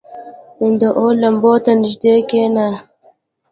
[0.79, 2.67] •د اور لمبو ته نږدې کښېنه.